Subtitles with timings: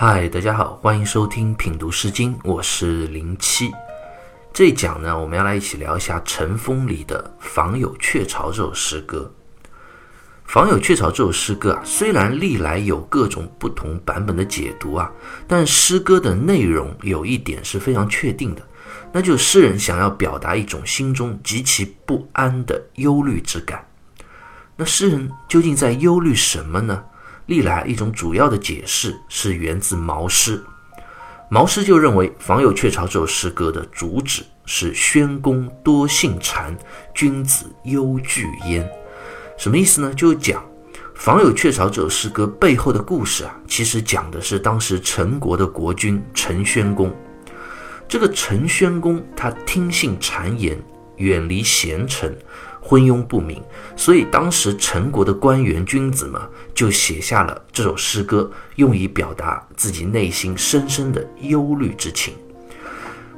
[0.00, 3.72] 嗨，大家好，欢迎收听品读诗经，我是零七。
[4.52, 9.28] 这一讲呢，我们要来一起聊一下《尘风》里的《访有鹊巢》这首诗歌。
[10.44, 15.10] 《访有鹊巢》这首诗歌啊，虽然历来有各种不同版本的解读啊，
[15.48, 18.62] 但诗歌的内容有一点是非常确定的，
[19.10, 23.84] 那就是诗人想要表达一种心中极其不安的忧虑之感。
[24.76, 27.02] 那诗人究竟在忧虑什么呢？
[27.48, 30.62] 历来一种主要的解释是源自毛诗。
[31.48, 36.76] 毛诗就认为《访有雀巢》这首诗歌的主旨是宣公多信谗，
[37.14, 38.86] 君子忧惧焉。
[39.56, 40.12] 什么意思呢？
[40.12, 40.60] 就讲
[41.14, 47.10] 《访有雀巢》这首诗歌背后的故事啊，其实讲的是当时陈国的国君陈宣公。
[48.06, 50.78] 这个陈宣公他听信谗言，
[51.16, 52.36] 远离贤臣。
[52.88, 53.62] 昏庸不明，
[53.96, 56.40] 所以当时陈国的官员君子们
[56.74, 62.32] 就写下了这首诗歌，用以表达自己内心深深的忧虑之情。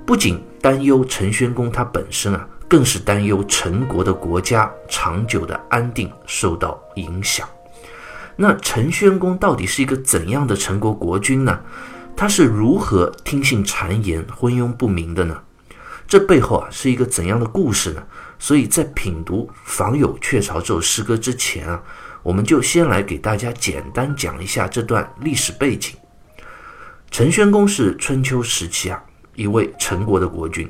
[0.06, 7.48] 不仅担忧陈宣公他本身啊，更是担忧陈国的国家长久的安定受到影响。
[8.36, 11.58] 那陈宣公到底是一个怎样的陈国国君呢？
[12.16, 15.36] 他是如何听信谗言、昏庸不明的呢？
[16.06, 18.02] 这背后啊是一个怎样的故事呢？
[18.40, 21.80] 所以在品读《访有雀巢》这首诗歌之前啊，
[22.22, 25.94] 我们就先来给大家简单讲一下这段历史背景。
[27.10, 29.00] 陈宣公是春秋时期啊
[29.34, 30.68] 一位陈国的国君，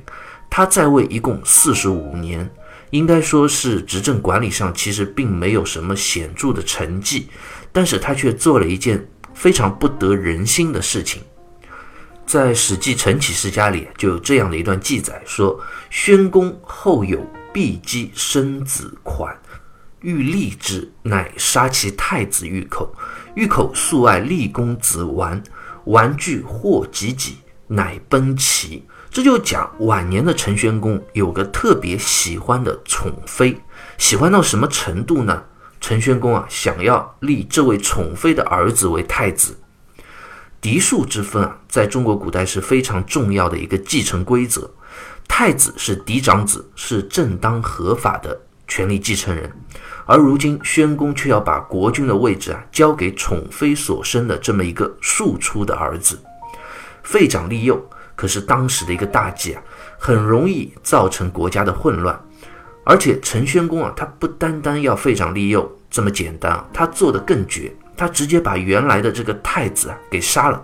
[0.50, 2.50] 他在位一共四十五年，
[2.90, 7.28] 应该说是执政管理上其实并没有什么显著的成绩，
[7.70, 11.22] 但是他却做了一件非常不得人心的事情。
[12.26, 19.36] 在《史记·陈启世家》里就有这样的一段记载，说宣公后有必姬生子款，
[20.00, 22.94] 欲立之，乃杀其太子玉口。
[23.34, 25.42] 玉口素爱立公子完，
[25.84, 28.84] 完惧祸及己，乃奔齐。
[29.10, 33.60] 这就讲晚年的陈宣公有个特别喜欢的宠妃，
[33.98, 35.44] 喜欢到什么程度呢？
[35.80, 39.58] 陈宣公啊，想要立这位宠妃的儿子为太子。
[40.60, 44.70] 嫡庶之分啊，在中国古代是非常重要的一个继承规则。
[45.28, 49.50] 太子是嫡长子，是正当合法的权力继承人，
[50.04, 56.18] 而如今宣公却要把国君的位置啊交给宠妃所生的这么一个庶出的儿子，
[57.02, 57.82] 废长立幼，
[58.14, 59.62] 可是当时的一个大忌啊，
[59.98, 62.20] 很容易造成国家的混乱。
[62.84, 67.72] 而且陈宣公啊，他不单单要废长立幼这么简单啊，他做的更绝。
[67.96, 70.62] 他直接把原来的这个太子啊给杀了，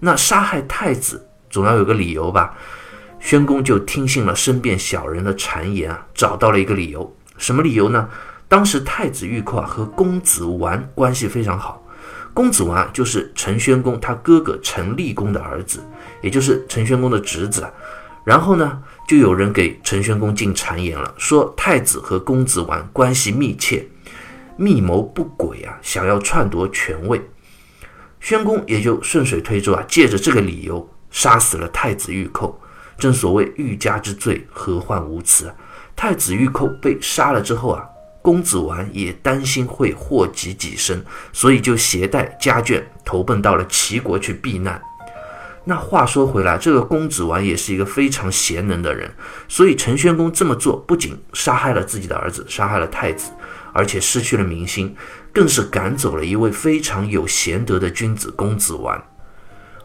[0.00, 2.54] 那杀害太子总要有个理由吧？
[3.24, 7.16] 宣公就听信了身边小人的谗言啊，找到了一个理由。
[7.38, 8.06] 什么理由呢？
[8.48, 11.82] 当时太子玉扣啊和公子完关系非常好，
[12.34, 15.82] 公子完就是陈宣公他哥哥陈立公的儿子，
[16.20, 17.66] 也就是陈宣公的侄子。
[18.26, 23.88] 然后呢，就有人给陈宣公进谗言了，说太子和公子完关系密切。
[24.58, 27.18] 密谋不轨啊，想要篡夺权位，
[28.20, 32.60] 宣公也就顺水推舟啊，借着这个理由杀死了太子玉寇。
[32.98, 35.52] 正所谓欲加之罪，何患无辞？
[35.96, 37.84] 太子玉寇被杀了之后啊，
[38.22, 44.80] 公子完也担心会祸及己身，所以就携带家眷投奔到了齐国去避难。
[45.66, 49.10] 那话说回来，这个公子完也是一个非常贤能的人，
[49.48, 53.30] 所以陈宣公这么做不仅杀害了自己的儿子，杀害了太子。
[53.76, 54.94] 而且失去了民心，
[55.32, 59.02] 更是赶走了一位非常有贤德的君子公子完。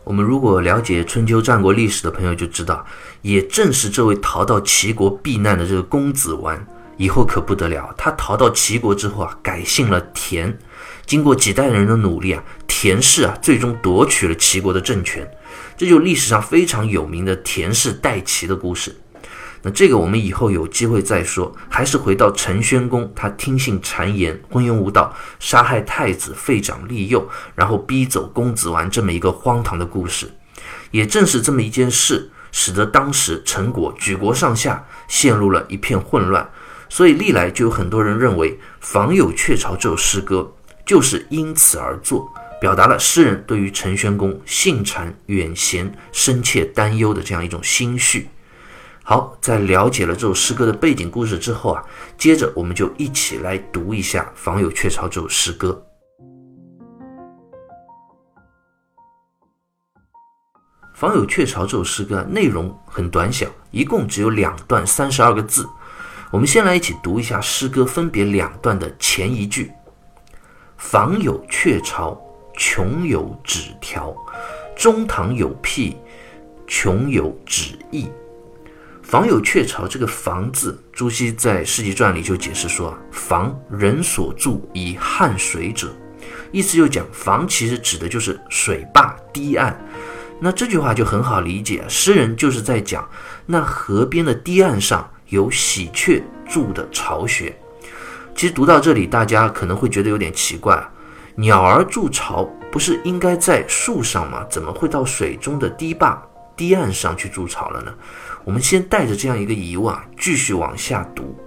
[0.10, 2.84] 我们如果了解春秋战国历史的朋友就知道，
[3.22, 6.66] 也正是这位逃到齐国避难的这个公子完，
[6.98, 7.94] 以后可不得了。
[7.96, 10.58] 他逃到齐国之后啊，改姓了田。
[11.06, 15.30] 经过几代人的努力啊，田氏啊最终夺取了齐国的政权。
[15.78, 18.96] 这就历史上非常有名的田氏代齐的故事。
[19.62, 30.32] 那这个我们以后有机会再说，还是回到陈宣公，他听信谗言，昏庸无道，杀害太子，废长立幼，然后逼走公子完这么一个荒唐的故事。
[30.92, 36.50] 也正是这么一件事，使得当时陈国举国上下陷入了一片混乱。
[36.88, 40.52] 所以历来就有很多人认为《访有鹊巢》这首诗歌
[40.86, 42.28] 就是因此而作，
[42.60, 48.28] 表达了诗人对于陈宣公信谗远贤深切担忧的这样一种心绪。
[49.10, 51.84] 好，在了解了这首诗歌的背景故事之后啊，
[52.16, 55.84] 接着我们就一起来读一下《访有鹊巢》这首诗歌。
[60.94, 65.68] 《访有鹊巢》这首诗歌内容很短小，一共只有两段三十二个字。
[66.30, 69.72] 我们先来一起读一下诗歌分别两段的前一句
[70.78, 72.16] ：“访有鹊巢，
[72.56, 74.16] 穷有纸条。”
[74.78, 75.98] 中堂有辟，
[76.68, 78.08] 穷有止意。
[79.10, 85.92] 房有鹊巢，这个“房”字，朱熹在《世纪传》里就解释说：“房，人所住以汉水者。”
[86.54, 89.76] 意思就讲，房其实指的就是水坝堤岸。
[90.40, 93.10] 那这句话就很好理解，诗人就是在讲，
[93.48, 97.60] 那河边的堤岸上有喜鹊筑的巢穴。
[98.36, 100.88] 其实读到这里，大家可能会觉得有点奇怪，
[101.34, 104.46] 鸟儿筑巢不是应该在树上吗？
[104.52, 106.22] 怎么会到水中的堤坝
[106.56, 107.92] 堤岸上去筑巢了呢？
[108.50, 111.38] 我们先带着这样一个疑问啊，继续往下读。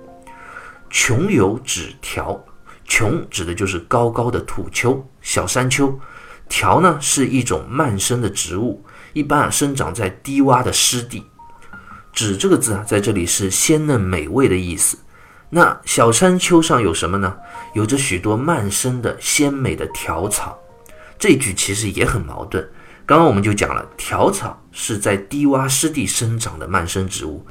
[0.89, 2.41] 琼有指条，
[2.85, 5.99] 琼指的就是高高的土丘、小山丘。
[6.49, 8.85] 条呢是一种蔓生的植物，
[9.15, 11.27] 一般啊生长在低洼的湿地。
[12.13, 14.97] 指这个字啊，在这里是鲜嫩美味的意思。
[15.51, 17.37] 那小山丘上有什么呢？
[17.75, 20.57] 有着许多蔓生的鲜美的条草。
[21.19, 22.65] 这句其实也很矛盾。
[23.05, 27.45] 刚刚我们就讲了，条草是在低洼湿地生长的蔓生植物，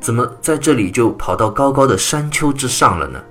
[0.00, 3.22] 怎么在这里就跑到高高的山丘之上了呢？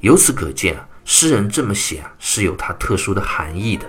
[0.00, 3.84] 由此可见啊，诗人这么写啊是有它特殊的含义的。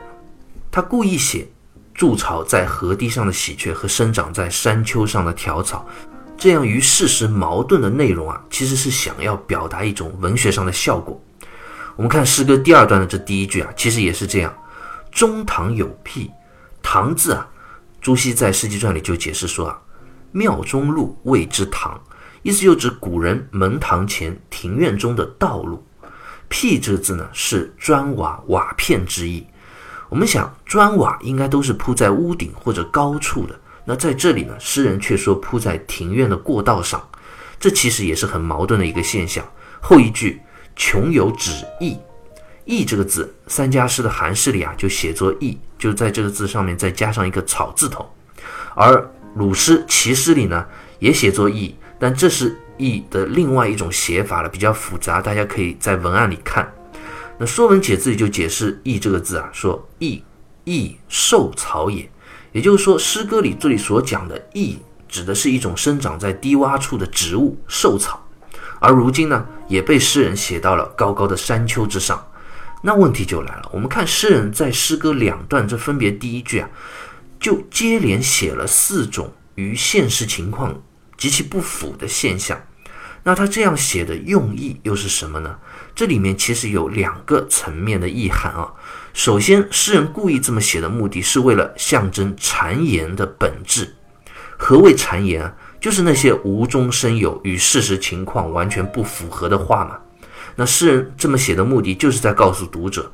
[0.71, 1.47] 他故意写
[1.93, 5.85] 筑巢在河堤上的喜鹊和生长在山丘上的条草，
[6.37, 11.21] 这样与事实矛盾的内容啊，其实是想要表达一种文学上的效果。
[11.95, 14.53] 我们看诗歌第二段的这第一句啊，其实也是这样：
[15.11, 16.31] 中堂有辟。
[16.81, 17.47] 堂字啊，
[18.01, 19.79] 朱熹在《世纪传》里就解释说啊，
[20.31, 21.99] 庙中路谓之堂，
[22.41, 25.83] 意思就指古人门堂前庭院中的道路。
[26.49, 29.45] 辟这个字呢，是砖瓦瓦片之意。
[30.09, 37.01] 我们想，砖瓦应该都是铺在屋顶或者高处的，那在这里呢，诗人却说铺在庭院的过道上，
[37.57, 39.45] 这其实也是很矛盾的一个现象。
[39.79, 40.41] 后一句
[40.75, 41.97] 穷有止意。
[42.65, 48.07] 义这个字，三家诗的韩诗里啊就写作义，就在这个字上面再加上一个草字头。
[48.75, 50.65] 而鲁诗、齐诗里呢
[50.99, 56.71] 也写作义，但这是义的另外一种写法了，比较复杂，大家可以在文案里看。
[57.37, 60.23] 那《说文解字》里就解释义这个字啊，说义，
[60.63, 62.09] 义受草也，
[62.51, 68.23] 也就是说诗歌里这里所讲的义，指的是一种生长在低洼处的植物受草，
[68.79, 72.23] 而如今呢也被诗人写到了高高的山丘之上。
[72.81, 76.69] 那问题就来了，我们看诗人在诗歌两段，这分别第一句啊，
[77.39, 80.81] 就接连写了四种与现实情况
[81.15, 82.59] 极其不符的现象。
[83.23, 85.55] 那他这样写的用意又是什么呢？
[85.93, 88.73] 这里面其实有两个层面的意涵啊。
[89.13, 93.93] 首先，诗人故意这么写的目的是为了象征谗言的本质。
[94.57, 95.53] 何谓谗言啊？
[95.79, 99.99] 就是那些无中生有、与事实情况完全不符合的话嘛。
[100.55, 103.11] 那诗人这么写的目的，就是在告诉读者，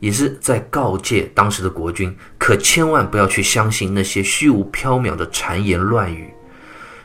[0.00, 6.30] 也是在告诫当时的国君，可千万不要去相信那些虚无缥缈的谗言乱语，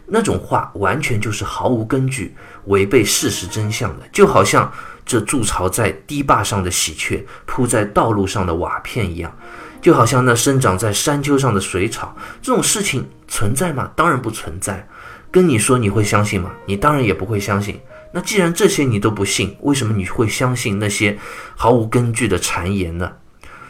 [0.05, 2.35] 那种话完全就是毫无根据、
[2.65, 4.71] 违背事实真相的，就好像
[5.05, 9.35] 这筑巢在堤坝上的喜鹊，铺在道路上的瓦片一样，
[9.81, 13.89] 就好像那生长在山丘上的水草，这种事情存在吗？
[13.95, 14.85] 当然不存在。
[15.31, 16.51] 跟你说你会相信吗？
[16.65, 17.79] 你当然也不会相信。
[18.13, 21.17] 那既然这些你都不信，为什么你会相信那些
[21.55, 23.11] 毫无根据的谗言呢？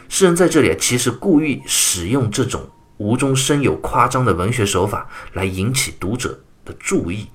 [0.08, 2.68] 诗人在这里其实故意使用这种
[2.98, 7.28] 无中生有、夸张的文学手法来引起读者的注意。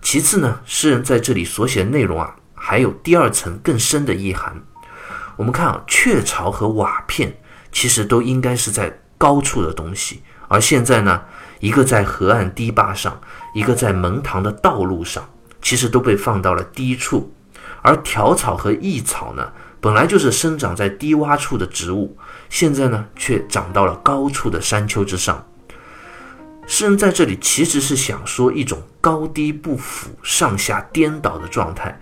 [0.00, 4.54] 其次呢，诗人在这里所写的内容啊，还有第二层更深的意涵。
[5.36, 7.36] 我们看啊，雀巢和瓦片
[7.72, 11.22] 其实都应该是在高处的东西，而现在呢，
[11.60, 13.20] 一个在河岸堤坝上，
[13.52, 15.28] 一个在门堂的道路上。
[15.66, 17.34] 其实都被放到了低处，
[17.82, 22.16] 而条草和异草呢，本来就是生长在低洼处的植物，
[22.48, 25.44] 现在呢却长到了高处的山丘之上。
[26.68, 32.00] 诗人在这里其实是想说一种高低不符、上下颠倒的状态，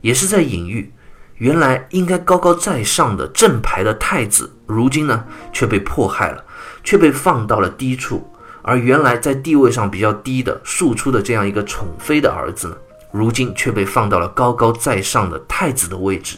[0.00, 0.92] 也是在隐喻，
[1.36, 6.44] 原来应该高高在上的正牌的太子，如今呢却被迫害了，
[6.82, 8.28] 却被放到了低处，
[8.62, 12.76] 而原来在地位上比较低的庶出的这样一个宠妃的儿子呢。
[13.10, 16.36] 如今却被放到了高高在上的太子的位置，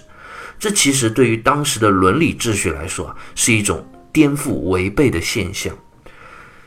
[0.58, 5.76] 这其实对于当时的伦理秩序来说啊，是一种颠覆违背的现象。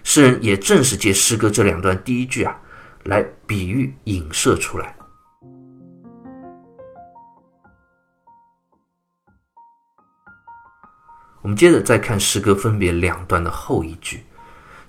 [0.04, 2.54] 诗人也正是借诗歌这两段第一句啊，
[3.06, 4.94] 来比喻影射出来。
[11.42, 14.26] 我们接着再看诗歌分别两段的后一句，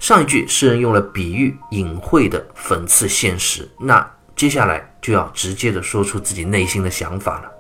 [0.00, 4.04] 上一句诗人用了比喻隐晦的讽刺现实，那。
[4.36, 7.52] 接下来就要直接的说出自己内心的想法了。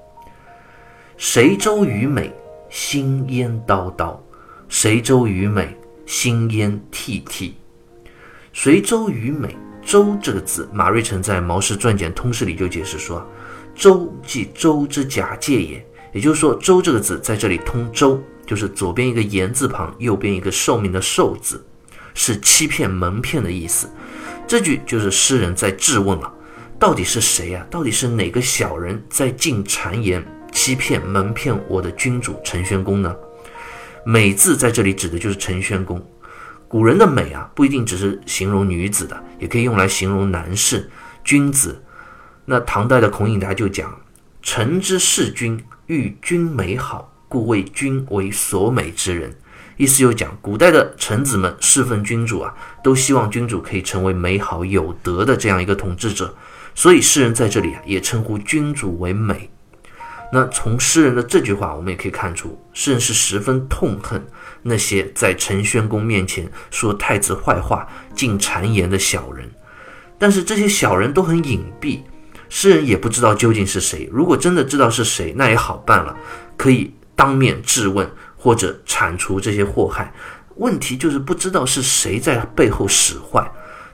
[1.18, 2.32] 谁周虞美，
[2.70, 4.16] 心焉叨叨；
[4.66, 7.52] 谁周虞美，心焉惕惕。
[8.54, 13.22] 随周于美，周这个字，马瑞辰在《毛氏传简通释》里就解释说，
[13.74, 15.86] 周即周之假借也。
[16.14, 21.62] 也就是说，周这个字在这里通周，就是左边一个言字旁，右边一个寿命的寿字，
[22.14, 23.86] 是欺骗蒙骗的意思。
[24.46, 26.32] 这句就是诗人在质问了，
[26.84, 27.66] 到底是谁呀？
[27.70, 30.22] 到底是哪个小人在进谗言？
[30.52, 33.16] 欺骗蒙骗我的君主陈宣公呢？
[34.04, 36.06] 美字在这里指的就是陈宣公。
[36.68, 40.90] 古人的美啊，不一定只是形容女子的，也可以用来形容男士、
[41.24, 41.82] 君子。
[42.44, 43.98] 那唐代的孔颖达就讲
[44.42, 49.34] ：“臣之视君，欲君美好，故谓君为所美之人。”
[49.78, 56.36] 意思就讲，古代的臣子们侍奉君主啊，都希望君主可以成为美好有德的这样一个统治者，
[56.74, 59.50] 所以诗人在这里啊，也称呼君主为美。
[60.32, 64.24] 那从诗人的这句话，我们也可以看出，诗人是十分痛恨
[64.62, 69.48] 那些在陈宣公面前说太子坏话、进谗言的小人。
[70.18, 72.00] 但是这些小人都很隐蔽，
[72.48, 74.08] 诗人也不知道究竟是谁。
[74.10, 76.16] 如果真的知道是谁，那也好办了，
[76.56, 80.12] 可以当面质问或者铲除这些祸害。
[80.56, 83.48] 问题就是不知道是谁在背后使坏。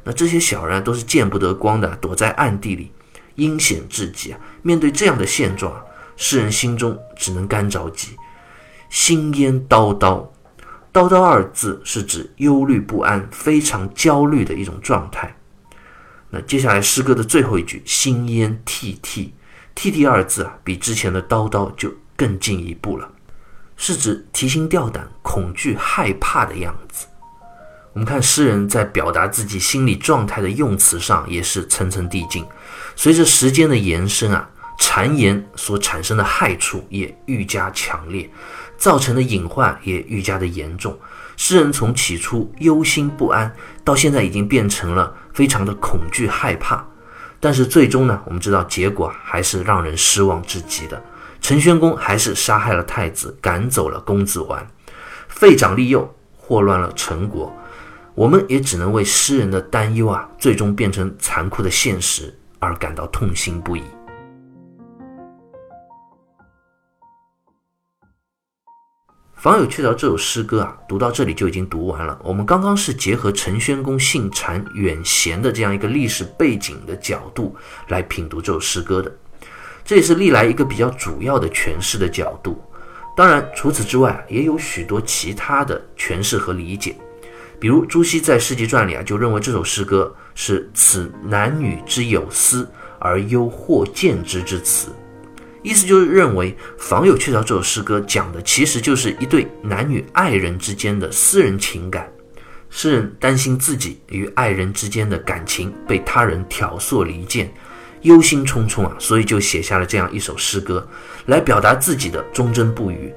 [0.04, 2.92] 那这些小人都是见不得光的，躲在暗地里，
[3.34, 4.40] 阴险至极啊！
[4.62, 5.80] 面对这样的现状。
[6.16, 8.14] 诗人心中只能干着急，
[8.90, 10.26] 心焉叨叨。
[10.92, 15.34] 叨叨二字是指忧虑不安、非常焦虑的一种状态。
[16.28, 19.30] 那接下来诗歌的最后一句，心焉惕惕。
[19.74, 23.10] 惕惕二字啊，比之前的叨叨就更进一步了，
[23.76, 27.06] 是指提心吊胆、恐惧害怕的样子。
[27.92, 32.44] 我们看诗人在表达自己心理状态的用词上也是层层递进，
[32.94, 34.48] 随着时间的延伸啊。
[34.78, 38.28] 谗言所产生的害处也愈加强烈，
[38.78, 40.98] 造成的隐患也愈加的严重。
[41.36, 43.54] 诗人从起初忧心不安，
[43.84, 46.82] 到现在已经变成了非常的恐惧害怕。
[47.38, 51.00] 但是最终呢，我们知道结果还是让人失望至极的。
[51.42, 54.66] 陈宣公还是杀害了太子，赶走了公子完，
[55.28, 57.54] 废长立幼，祸乱了陈国。
[58.20, 63.80] 我们也只能为诗人的担忧啊，最终变成残酷的现实而感到痛心不已。
[69.36, 72.20] 《访友鹊巢》这首诗歌啊，读到这里就已经读完了。
[72.22, 77.56] 我们刚刚是结合陈宣公信谗远贤的这样一个历史背景的角度
[77.88, 79.10] 来品读这首诗歌的，
[79.82, 82.62] 这也是历来一个比较主要的诠释的角度。
[83.16, 86.94] 当然，除此之外也有许多其他的诠释和理解。
[87.60, 92.66] 比如朱熹在《诗集传》里啊，就认为这首诗歌是此男女之有私
[92.98, 94.88] 而忧或见之之词。
[95.62, 102.10] 意思就是认为《访友鹊巢》这首诗歌讲的其实就是一对男女爱人之间的私人情感。
[102.70, 107.52] 诗人担心自己与爱人之间的感情被他人挑唆离间，
[108.02, 110.88] 忧心忡忡啊，所以就写下了这样一首诗歌，
[111.26, 113.12] 来表达自己的忠贞不渝。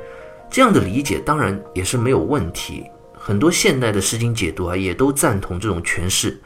[0.52, 2.84] 这样的理解当然也是没有问题，
[3.26, 6.42] 很多现代的诗经解读啊也都赞同这种诠释。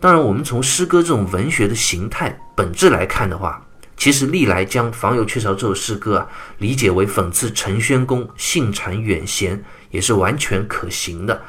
[0.00, 3.64] 当然，我们从诗歌这种文学的形态本质来看的话，
[3.96, 6.26] 其实历来将《访友鹊巢》这首诗歌啊
[6.58, 11.40] 理解为讽刺陈宣公性谗远贤，也是完全可行的。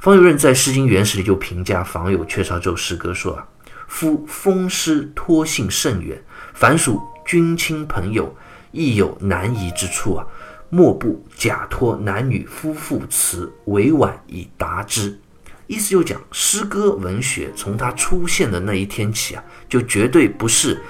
[0.00, 3.46] 方有任在《诗经原始》里就评价《访友鹊巢》这首诗歌说啊
[3.86, 6.20] ：“夫风诗托信甚远，
[6.54, 8.36] 凡属君亲朋友，
[8.72, 10.26] 亦有难移之处啊。
[10.70, 15.18] 莫不假托男女夫妇词，委婉以达之。”
[15.66, 20.80] 意思就讲，诗歌文学从它出现的那一天起啊，就绝对不是。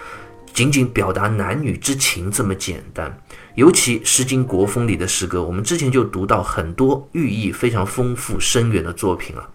[0.52, 3.16] 仅仅表达男女之情这么简单，
[3.54, 9.48] 尤其《诗经·国风》里的诗歌，我们之前就读到很多寓意非常丰富深远的作品了。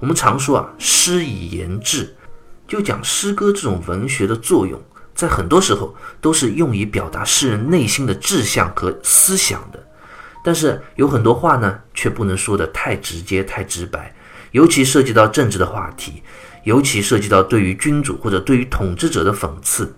[0.00, 2.16] 我们常说啊，诗以言志，
[2.66, 4.80] 就讲诗歌这种文学的作用，
[5.14, 9.82] 在很多时候都是用以表达诗人内心的志向和思想的。
[10.42, 14.14] 但是有很多话呢，却不能说得太直接、太直白，
[14.50, 16.22] 尤其涉及到政治的话题，
[16.64, 19.94] 尤其涉及到对于君主或者对于统治者的讽刺。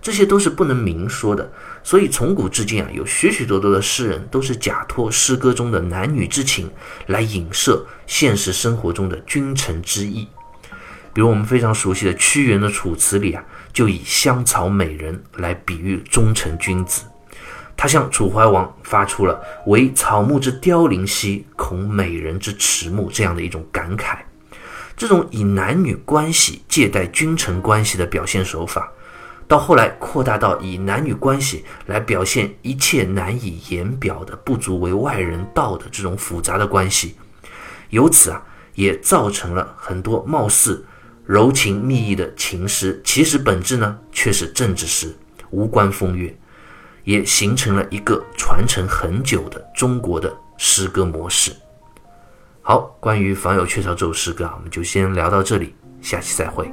[0.00, 1.50] 这些都是不能明说的，
[1.82, 6.70] 所以从古至今啊，有许许多多的诗人都是假托诗歌中的男女之情
[7.06, 10.28] 来影射现实生活中的君臣之义。
[11.18, 17.02] 比如我们非常熟悉的屈原的《楚辞》里啊，就以香草美人来比喻忠臣君子。
[17.76, 24.18] 他向楚怀王发出了“惟草木之凋零兮，恐美人之迟暮”这样的一种感慨。
[24.96, 28.88] 这种以男女关系借代君臣关系的表现手法。
[29.48, 37.16] 到后来扩大到以男女关系来表现一切难以言表的、不足为外人道的这种复杂的关系，
[37.90, 38.40] 由此啊，
[38.76, 40.86] 也造成了很多貌似
[41.28, 45.14] 柔情蜜意的情诗，其实本质呢却是政治诗，
[45.50, 46.34] 无关风月，
[47.04, 51.52] 也形成了一个传承很久的中国的诗歌模式。
[52.62, 56.66] 好，关于《访友雀巢》这首诗歌啊，我们就先聊到这里，下期再会。